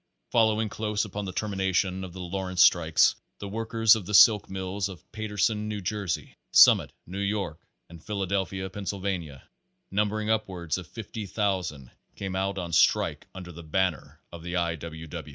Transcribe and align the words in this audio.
Following 0.31 0.67
close 0.67 1.05
upon 1.05 1.25
the 1.25 1.31
termination 1.31 2.03
of 2.03 2.11
the 2.11 2.19
Law 2.19 2.29
Page 2.29 2.31
Twenty 2.31 2.39
seven 2.39 2.47
rence 2.55 2.59
strike, 2.63 2.99
the 3.37 3.47
workers 3.47 3.95
in 3.95 4.03
the 4.05 4.15
silk 4.15 4.49
mills 4.49 4.89
of 4.89 5.11
Paterson, 5.11 5.67
New 5.69 5.79
Jersey, 5.79 6.35
Summit, 6.51 6.91
New 7.05 7.19
York, 7.19 7.59
and 7.87 8.03
Philadelphia, 8.03 8.67
Pennsylvania, 8.71 9.43
numbering 9.91 10.27
upwards 10.31 10.79
of 10.79 10.87
fifty 10.87 11.27
thousand, 11.27 11.91
came 12.15 12.35
out 12.35 12.57
on 12.57 12.73
strike 12.73 13.27
under 13.35 13.51
the 13.51 13.61
banner 13.61 14.19
of 14.31 14.41
the 14.41 14.55
I. 14.55 14.75
W. 14.75 15.07